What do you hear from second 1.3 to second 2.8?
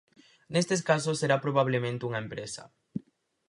probablemente unha empresa.